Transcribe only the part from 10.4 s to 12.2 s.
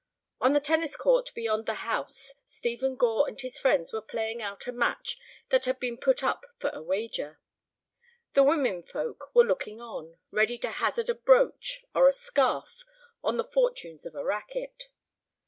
to hazard a brooch or a